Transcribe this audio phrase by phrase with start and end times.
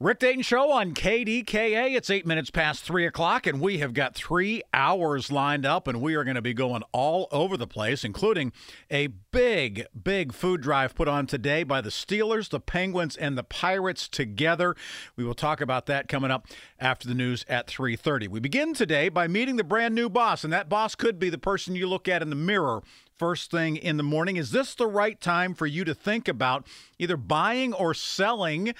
[0.00, 1.96] Rick Dayton Show on KDKA.
[1.96, 6.00] It's eight minutes past three o'clock, and we have got three hours lined up, and
[6.00, 8.52] we are going to be going all over the place, including
[8.92, 13.42] a big, big food drive put on today by the Steelers, the Penguins, and the
[13.42, 14.76] Pirates together.
[15.16, 16.46] We will talk about that coming up
[16.78, 18.28] after the news at 3.30.
[18.28, 21.38] We begin today by meeting the brand new boss, and that boss could be the
[21.38, 22.84] person you look at in the mirror
[23.18, 24.36] first thing in the morning.
[24.36, 26.68] Is this the right time for you to think about
[27.00, 28.74] either buying or selling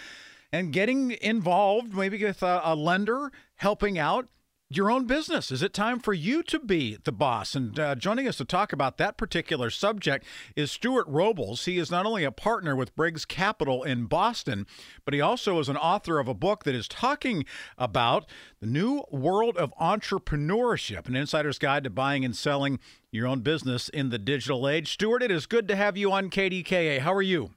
[0.52, 4.28] and getting involved, maybe with a, a, lender helping out
[4.70, 5.50] your own business?
[5.50, 7.54] Is it time for you to be the boss?
[7.54, 10.26] And uh, joining us to talk about that particular subject
[10.56, 11.64] is Stuart Robles.
[11.64, 14.66] He is not only a partner with Briggs Capital in Boston,
[15.04, 17.44] but he also is an author of a book that is talking
[17.78, 18.26] about
[18.60, 22.78] the new world of entrepreneurship, an insider's guide to buying and selling
[23.10, 24.92] your own business in the digital age.
[24.92, 27.00] Stuart, it is good to have you on KDKA.
[27.00, 27.50] How are you?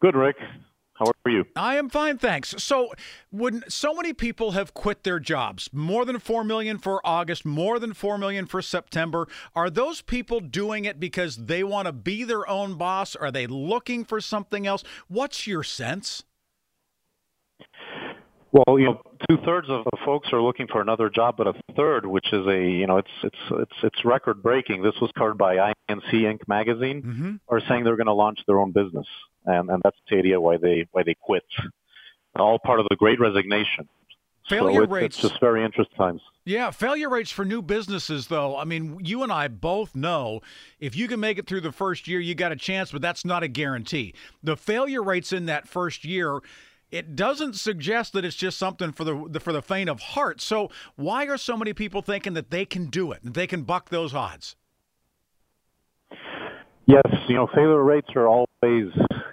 [0.00, 0.36] Good, Rick.
[1.00, 1.46] How are you?
[1.56, 2.54] I am fine, thanks.
[2.58, 2.92] So,
[3.30, 7.78] when so many people have quit their jobs, more than 4 million for August, more
[7.78, 12.22] than 4 million for September, are those people doing it because they want to be
[12.22, 13.16] their own boss?
[13.16, 14.84] Are they looking for something else?
[15.08, 16.24] What's your sense?
[18.52, 21.54] Well, you know, two thirds of the folks are looking for another job, but a
[21.76, 24.82] third, which is a you know, it's it's it's it's record breaking.
[24.82, 25.56] This was covered by
[25.88, 26.40] INC Inc.
[26.48, 27.34] magazine, mm-hmm.
[27.48, 29.06] are saying they're going to launch their own business,
[29.46, 31.44] and and that's the idea why they why they quit.
[32.36, 33.88] All part of the Great Resignation.
[34.48, 35.16] Failure so it's, rates.
[35.16, 36.22] It's just very interesting times.
[36.44, 38.56] Yeah, failure rates for new businesses, though.
[38.56, 40.40] I mean, you and I both know
[40.80, 43.24] if you can make it through the first year, you got a chance, but that's
[43.24, 44.14] not a guarantee.
[44.42, 46.40] The failure rates in that first year
[46.90, 50.40] it doesn't suggest that it's just something for the for the faint of heart.
[50.40, 53.62] So why are so many people thinking that they can do it, that they can
[53.62, 54.56] buck those odds?
[56.86, 58.90] Yes, you know, failure rates are always,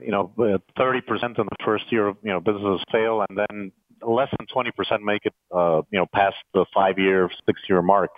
[0.07, 4.29] you know, 30% in the first year of, you know, businesses fail and then less
[4.39, 8.11] than 20% make it, uh, you know, past the five year, six year mark.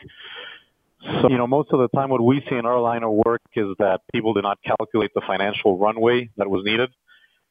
[1.21, 3.41] So, you know, most of the time what we see in our line of work
[3.55, 6.89] is that people do not calculate the financial runway that was needed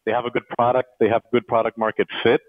[0.09, 2.41] they have a good product, they have good product market fit,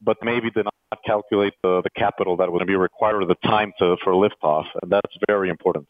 [0.00, 3.72] but maybe did not calculate the, the capital that would be required or the time
[3.80, 5.88] to, for liftoff, and that's very important.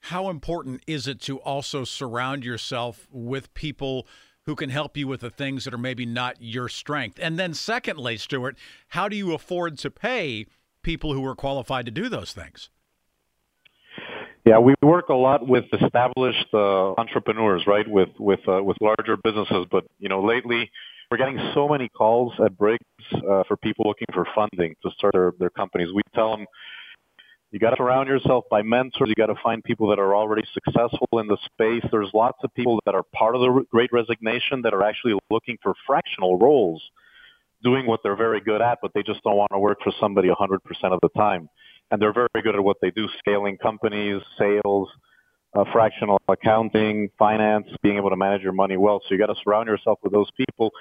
[0.00, 4.06] How important is it to also surround yourself with people
[4.46, 7.18] who can help you with the things that are maybe not your strength?
[7.20, 8.56] And then, secondly, Stuart,
[8.88, 10.46] how do you afford to pay
[10.82, 12.70] people who are qualified to do those things?
[14.44, 17.86] Yeah, we work a lot with established uh, entrepreneurs, right?
[17.88, 20.70] With with uh, with larger businesses, but you know, lately
[21.10, 25.14] we're getting so many calls at Briggs uh, for people looking for funding to start
[25.14, 25.88] their their companies.
[25.92, 26.46] We tell them
[27.56, 29.08] you got to surround yourself by mentors.
[29.08, 31.82] You got to find people that are already successful in the space.
[31.90, 35.56] There's lots of people that are part of the Great Resignation that are actually looking
[35.62, 36.82] for fractional roles,
[37.64, 40.28] doing what they're very good at, but they just don't want to work for somebody
[40.28, 41.48] 100% of the time
[41.90, 44.88] and they're very good at what they do, scaling companies, sales,
[45.54, 49.00] uh, fractional accounting, finance, being able to manage your money well.
[49.00, 50.72] So you got to surround yourself with those people.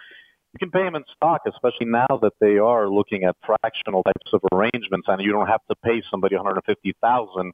[0.56, 4.32] You can pay them in stock, especially now that they are looking at fractional types
[4.32, 7.52] of arrangements, and you don't have to pay somebody 150,000,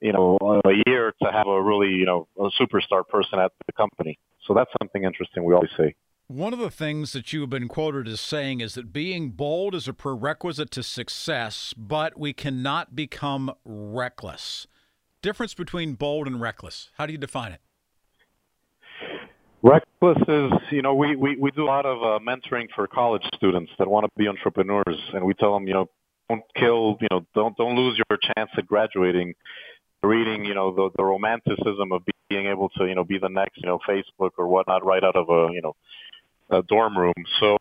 [0.00, 3.72] you know, a year to have a really, you know, a superstar person at the
[3.74, 4.18] company.
[4.44, 5.94] So that's something interesting we always see.
[6.26, 9.76] One of the things that you have been quoted as saying is that being bold
[9.76, 14.66] is a prerequisite to success, but we cannot become reckless.
[15.22, 16.90] Difference between bold and reckless.
[16.98, 17.60] How do you define it?
[19.66, 23.24] Reckless is, you know, we, we, we do a lot of uh, mentoring for college
[23.34, 25.90] students that want to be entrepreneurs, and we tell them, you know,
[26.28, 29.34] don't kill, you know, don't don't lose your chance at graduating.
[30.04, 33.56] Reading, you know, the the romanticism of being able to, you know, be the next,
[33.56, 35.74] you know, Facebook or whatnot, right out of a, you know,
[36.50, 37.14] a dorm room.
[37.40, 37.56] So,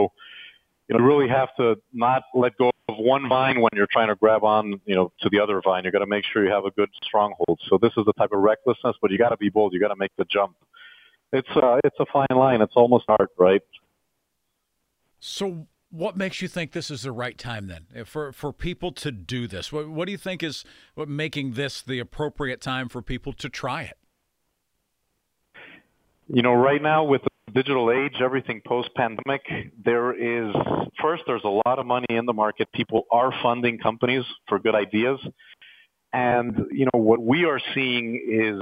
[0.87, 4.09] you know, you really have to not let go of one vine when you're trying
[4.09, 5.85] to grab on, you know, to the other vine.
[5.85, 7.59] You got to make sure you have a good stronghold.
[7.67, 9.73] So this is the type of recklessness, but you got to be bold.
[9.73, 10.55] You got to make the jump.
[11.33, 12.61] It's uh, it's a fine line.
[12.61, 13.61] It's almost art, right?
[15.19, 19.11] So what makes you think this is the right time then for for people to
[19.11, 19.71] do this?
[19.71, 23.49] What what do you think is what making this the appropriate time for people to
[23.49, 23.97] try it?
[26.27, 29.41] You know, right now with the digital age, everything post-pandemic,
[29.83, 30.53] there is
[31.01, 32.67] first there's a lot of money in the market.
[32.73, 35.19] People are funding companies for good ideas.
[36.11, 38.61] And you know, what we are seeing is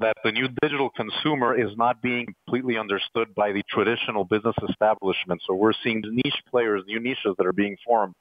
[0.00, 5.42] that the new digital consumer is not being completely understood by the traditional business establishment.
[5.46, 8.14] So we're seeing niche players, new niches that are being formed.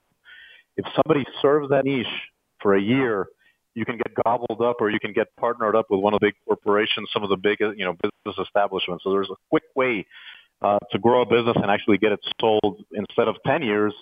[0.75, 2.07] If somebody serves that niche
[2.61, 3.27] for a year,
[3.73, 6.27] you can get gobbled up or you can get partnered up with one of the
[6.27, 9.03] big corporations, some of the big, you know, business establishments.
[9.03, 10.05] So there's a quick way
[10.61, 13.93] uh, to grow a business and actually get it sold instead of 10 years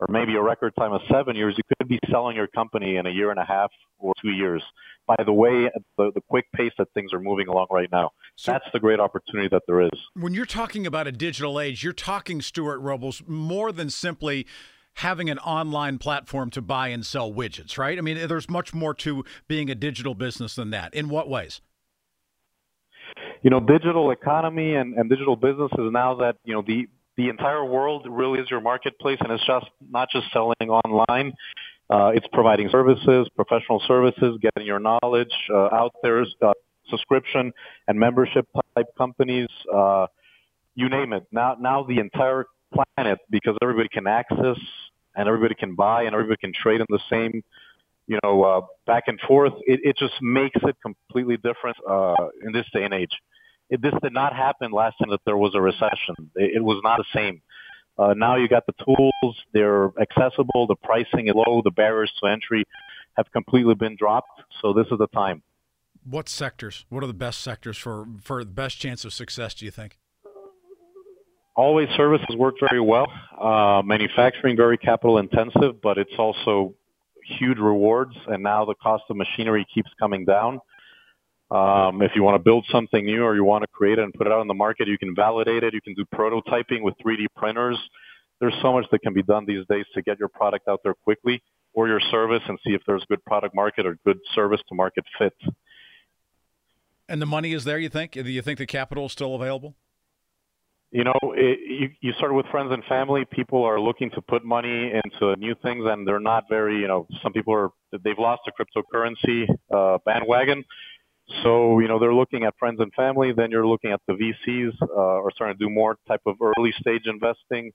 [0.00, 3.06] or maybe a record time of seven years, you could be selling your company in
[3.06, 4.62] a year and a half or two years.
[5.06, 8.52] By the way, the, the quick pace that things are moving along right now, so
[8.52, 9.90] that's the great opportunity that there is.
[10.14, 14.46] When you're talking about a digital age, you're talking, Stuart Robles, more than simply
[14.94, 17.98] having an online platform to buy and sell widgets, right?
[17.98, 20.94] I mean, there's much more to being a digital business than that.
[20.94, 21.60] In what ways?
[23.42, 26.86] You know, digital economy and, and digital business is now that, you know, the,
[27.16, 31.32] the entire world really is your marketplace and it's just not just selling online.
[31.90, 36.52] Uh, it's providing services, professional services, getting your knowledge uh, out there, uh,
[36.88, 37.52] subscription
[37.88, 38.46] and membership
[38.76, 40.06] type companies, uh,
[40.74, 41.26] you name it.
[41.30, 44.58] Now, now the entire planet, because everybody can access
[45.14, 47.42] and everybody can buy and everybody can trade in the same,
[48.06, 49.52] you know, uh, back and forth.
[49.66, 52.14] It, it just makes it completely different uh,
[52.44, 53.12] in this day and age
[53.70, 56.30] it, this did not happen last time that there was a recession.
[56.36, 57.40] It, it was not the same.
[57.96, 60.66] Uh, now you got the tools; they're accessible.
[60.66, 61.62] The pricing is low.
[61.64, 62.64] The barriers to entry
[63.16, 64.42] have completely been dropped.
[64.60, 65.42] So this is the time.
[66.08, 66.84] What sectors?
[66.88, 69.54] What are the best sectors for for the best chance of success?
[69.54, 69.98] Do you think?
[71.56, 73.06] Always services work very well.
[73.40, 76.74] Uh, manufacturing very capital intensive, but it's also
[77.38, 78.16] huge rewards.
[78.26, 80.60] And now the cost of machinery keeps coming down.
[81.50, 84.12] Um, if you want to build something new or you want to create it and
[84.14, 85.74] put it out on the market, you can validate it.
[85.74, 87.78] You can do prototyping with 3D printers.
[88.40, 90.94] There's so much that can be done these days to get your product out there
[90.94, 91.42] quickly
[91.74, 95.04] or your service and see if there's good product market or good service to market
[95.18, 95.34] fit.
[97.08, 98.12] And the money is there, you think?
[98.12, 99.74] Do you think the capital is still available?
[100.90, 103.24] You know, it, you, you start with friends and family.
[103.30, 107.06] People are looking to put money into new things, and they're not very, you know,
[107.22, 107.70] some people are,
[108.04, 110.64] they've lost the cryptocurrency uh, bandwagon.
[111.42, 113.32] So, you know, they're looking at friends and family.
[113.32, 116.72] Then you're looking at the VCs uh, are starting to do more type of early
[116.78, 117.72] stage investing.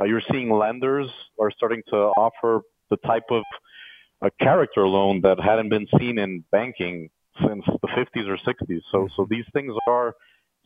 [0.00, 1.08] Uh, you're seeing lenders
[1.40, 3.42] are starting to offer the type of
[4.22, 7.08] a character loan that hadn't been seen in banking
[7.46, 8.80] since the 50s or 60s.
[8.92, 10.14] So, so these things are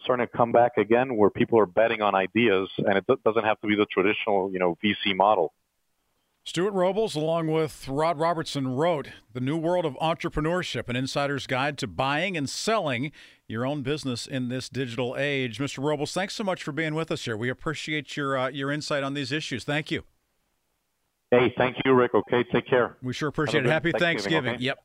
[0.03, 3.61] starting to come back again, where people are betting on ideas, and it doesn't have
[3.61, 5.53] to be the traditional, you know, VC model.
[6.47, 11.79] Stuart Robles, along with Rod Robertson, wrote The New World of Entrepreneurship, an insider's guide
[11.79, 13.13] to buying and selling
[13.49, 15.59] your own business in this digital age.
[15.59, 15.83] Mr.
[15.83, 17.35] Robles, thanks so much for being with us here.
[17.35, 19.65] We appreciate your uh, your insight on these issues.
[19.65, 20.05] Thank you.
[21.31, 22.15] Hey, thank you, Rick.
[22.15, 22.99] Okay, take care.
[23.03, 23.71] We sure appreciate it.
[23.71, 24.45] Happy Thanksgiving.
[24.45, 24.55] Thanksgiving.
[24.57, 24.65] Okay?
[24.65, 24.85] Yep.